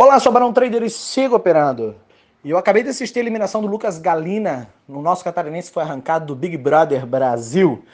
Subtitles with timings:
[0.00, 1.96] Olá, sou Barão Trader e sigo operando.
[2.44, 6.24] E eu acabei de assistir a eliminação do Lucas Galina no nosso catarinense foi arrancado
[6.24, 7.84] do Big Brother Brasil.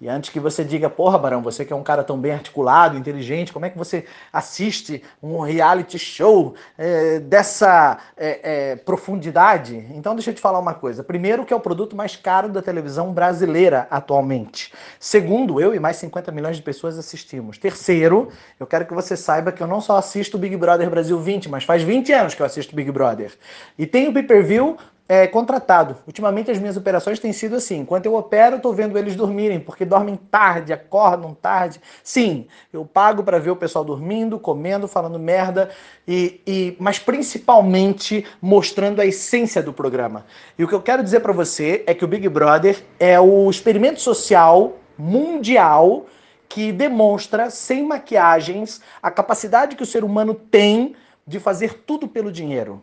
[0.00, 2.96] E antes que você diga, porra, Barão, você que é um cara tão bem articulado,
[2.96, 9.76] inteligente, como é que você assiste um reality show é, dessa é, é, profundidade?
[9.94, 11.04] Então, deixa eu te falar uma coisa.
[11.04, 14.72] Primeiro, que é o produto mais caro da televisão brasileira atualmente.
[14.98, 17.58] Segundo, eu e mais 50 milhões de pessoas assistimos.
[17.58, 21.50] Terceiro, eu quero que você saiba que eu não só assisto Big Brother Brasil 20,
[21.50, 23.32] mas faz 20 anos que eu assisto Big Brother.
[23.78, 24.78] E tenho o pay-per-view
[25.10, 25.96] é, contratado.
[26.06, 27.80] Ultimamente as minhas operações têm sido assim.
[27.80, 31.80] Enquanto eu opero, estou vendo eles dormirem, porque dormem tarde, acordam tarde.
[32.04, 35.68] Sim, eu pago para ver o pessoal dormindo, comendo, falando merda,
[36.06, 40.24] e, e, mas principalmente mostrando a essência do programa.
[40.56, 43.50] E o que eu quero dizer para você é que o Big Brother é o
[43.50, 46.06] experimento social mundial
[46.48, 50.94] que demonstra, sem maquiagens, a capacidade que o ser humano tem
[51.26, 52.80] de fazer tudo pelo dinheiro.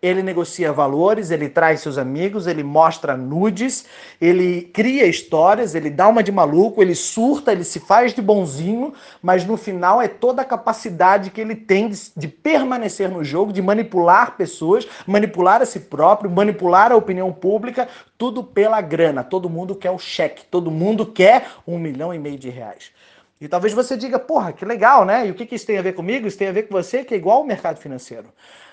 [0.00, 3.84] Ele negocia valores, ele traz seus amigos, ele mostra nudes,
[4.20, 8.94] ele cria histórias, ele dá uma de maluco, ele surta, ele se faz de bonzinho,
[9.20, 13.52] mas no final é toda a capacidade que ele tem de, de permanecer no jogo,
[13.52, 19.24] de manipular pessoas, manipular a si próprio, manipular a opinião pública, tudo pela grana.
[19.24, 22.92] Todo mundo quer o cheque, todo mundo quer um milhão e meio de reais.
[23.40, 25.26] E talvez você diga, porra, que legal, né?
[25.26, 26.26] E o que, que isso tem a ver comigo?
[26.26, 28.28] Isso tem a ver com você, que é igual ao mercado financeiro.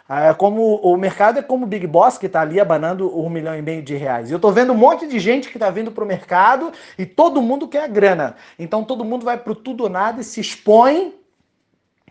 [0.07, 3.57] É como o mercado é como o Big Boss que está ali abanando um milhão
[3.57, 4.29] e meio de reais.
[4.29, 7.41] Eu estou vendo um monte de gente que está vindo para o mercado e todo
[7.41, 8.35] mundo quer grana.
[8.59, 11.15] Então todo mundo vai para o tudo ou nada e se expõe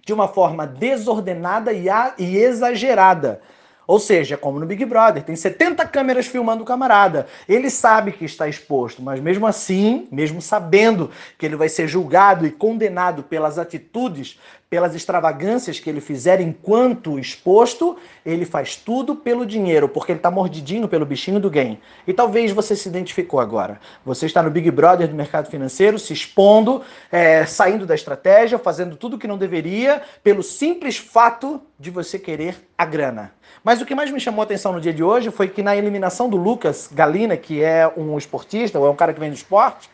[0.04, 1.86] de uma forma desordenada e,
[2.18, 3.40] e exagerada.
[3.86, 7.26] Ou seja, como no Big Brother, tem 70 câmeras filmando o camarada.
[7.48, 12.46] Ele sabe que está exposto, mas mesmo assim, mesmo sabendo que ele vai ser julgado
[12.46, 14.38] e condenado pelas atitudes,
[14.74, 20.32] pelas extravagâncias que ele fizer enquanto exposto, ele faz tudo pelo dinheiro, porque ele está
[20.32, 21.78] mordidinho pelo bichinho do game.
[22.08, 23.78] E talvez você se identificou agora.
[24.04, 26.82] Você está no Big Brother do mercado financeiro, se expondo,
[27.12, 32.56] é, saindo da estratégia, fazendo tudo que não deveria, pelo simples fato de você querer
[32.76, 33.32] a grana.
[33.62, 35.76] Mas o que mais me chamou a atenção no dia de hoje foi que na
[35.76, 39.36] eliminação do Lucas Galina, que é um esportista, ou é um cara que vem do
[39.36, 39.88] esporte,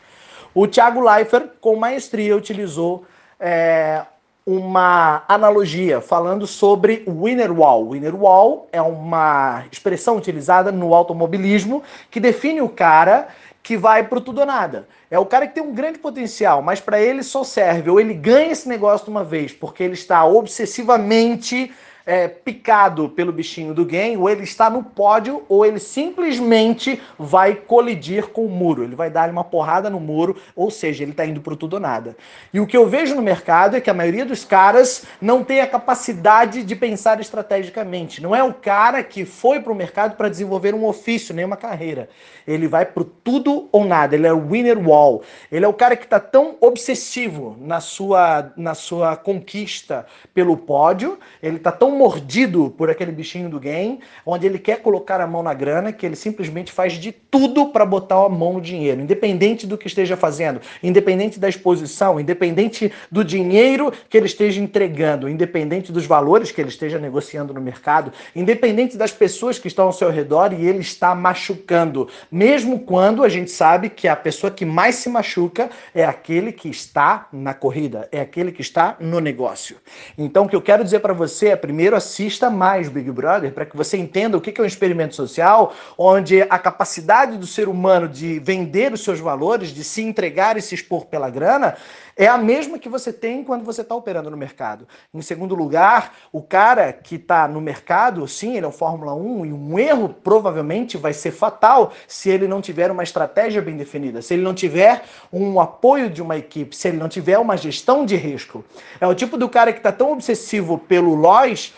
[0.55, 3.05] o Thiago Leifert, com maestria, utilizou
[3.39, 4.05] é,
[4.51, 7.91] uma analogia falando sobre o winner wall.
[7.91, 13.29] Winner wall é uma expressão utilizada no automobilismo que define o cara
[13.63, 14.87] que vai pro tudo ou nada.
[15.09, 18.13] É o cara que tem um grande potencial, mas para ele só serve ou ele
[18.13, 21.71] ganha esse negócio de uma vez porque ele está obsessivamente
[22.11, 27.55] é, picado pelo bichinho do game, ou ele está no pódio, ou ele simplesmente vai
[27.55, 28.83] colidir com o muro.
[28.83, 31.79] Ele vai dar uma porrada no muro, ou seja, ele está indo para tudo ou
[31.79, 32.17] nada.
[32.53, 35.61] E o que eu vejo no mercado é que a maioria dos caras não tem
[35.61, 38.21] a capacidade de pensar estrategicamente.
[38.21, 41.55] Não é o cara que foi para o mercado para desenvolver um ofício, nem uma
[41.55, 42.09] carreira.
[42.45, 44.15] Ele vai para tudo ou nada.
[44.15, 45.23] Ele é o winner wall.
[45.49, 51.17] Ele é o cara que está tão obsessivo na sua, na sua conquista pelo pódio,
[51.41, 55.43] ele está tão mordido por aquele bichinho do game, onde ele quer colocar a mão
[55.43, 59.67] na grana, que ele simplesmente faz de tudo para botar a mão no dinheiro, independente
[59.67, 65.91] do que esteja fazendo, independente da exposição, independente do dinheiro que ele esteja entregando, independente
[65.91, 70.09] dos valores que ele esteja negociando no mercado, independente das pessoas que estão ao seu
[70.09, 74.95] redor e ele está machucando, mesmo quando a gente sabe que a pessoa que mais
[74.95, 79.77] se machuca é aquele que está na corrida, é aquele que está no negócio.
[80.17, 83.51] Então, o que eu quero dizer para você é, primeiro, primeiro assista mais Big Brother
[83.51, 87.67] para que você entenda o que é um experimento social, onde a capacidade do ser
[87.67, 91.75] humano de vender os seus valores, de se entregar e se expor pela grana,
[92.15, 94.87] é a mesma que você tem quando você está operando no mercado.
[95.11, 99.45] Em segundo lugar, o cara que está no mercado, sim, ele é um Fórmula 1
[99.47, 104.21] e um erro provavelmente vai ser fatal se ele não tiver uma estratégia bem definida,
[104.21, 108.05] se ele não tiver um apoio de uma equipe, se ele não tiver uma gestão
[108.05, 108.63] de risco.
[108.99, 111.70] É o tipo do cara que está tão obsessivo pelo loss,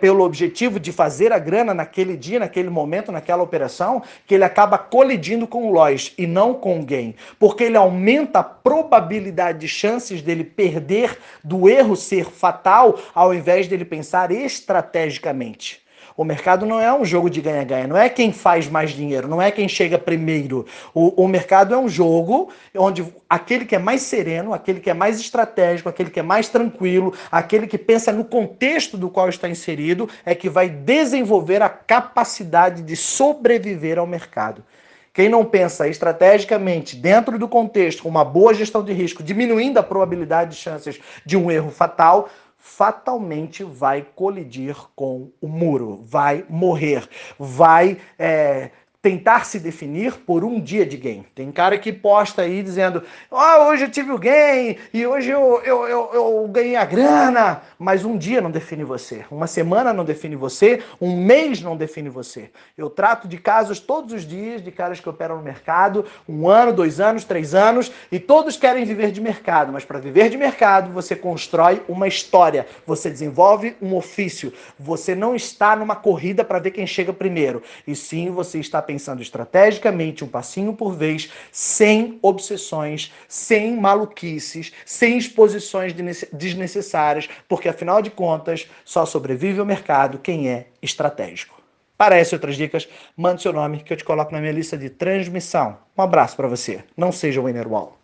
[0.00, 4.78] pelo objetivo de fazer a grana naquele dia, naquele momento, naquela operação, que ele acaba
[4.78, 9.68] colidindo com o loss e não com o gain, porque ele aumenta a probabilidade de
[9.68, 15.82] chances dele perder, do erro ser fatal, ao invés dele pensar estrategicamente.
[16.16, 19.40] O mercado não é um jogo de ganha-ganha, não é quem faz mais dinheiro, não
[19.40, 20.66] é quem chega primeiro.
[20.94, 24.94] O, o mercado é um jogo onde aquele que é mais sereno, aquele que é
[24.94, 29.48] mais estratégico, aquele que é mais tranquilo, aquele que pensa no contexto do qual está
[29.48, 34.64] inserido, é que vai desenvolver a capacidade de sobreviver ao mercado.
[35.12, 39.82] Quem não pensa estrategicamente dentro do contexto, com uma boa gestão de risco, diminuindo a
[39.82, 42.28] probabilidade de chances de um erro fatal,
[42.60, 47.08] fatalmente vai colidir com o muro, vai morrer,
[47.38, 48.70] vai é,
[49.02, 51.24] tentar se definir por um dia de game.
[51.34, 55.60] Tem cara que posta aí dizendo: Ah, hoje eu tive o game e hoje eu,
[55.64, 57.62] eu, eu, eu, ganhei a grana.
[57.78, 62.10] Mas um dia não define você, uma semana não define você, um mês não define
[62.10, 62.50] você.
[62.76, 66.72] Eu trato de casos todos os dias de caras que operam no mercado, um ano,
[66.72, 69.72] dois anos, três anos, e todos querem viver de mercado.
[69.72, 74.52] Mas para viver de mercado, você constrói uma história, você desenvolve um ofício.
[74.78, 79.22] Você não está numa corrida para ver quem chega primeiro, e sim você está pensando
[79.22, 85.94] estrategicamente, um passinho por vez, sem obsessões, sem maluquices, sem exposições
[86.32, 91.60] desnecessárias, porque afinal de contas só sobrevive ao mercado quem é estratégico.
[91.96, 94.90] Para essas outras dicas, mande seu nome que eu te coloco na minha lista de
[94.90, 95.78] transmissão.
[95.96, 96.82] Um abraço para você.
[96.96, 97.99] Não seja o Wall.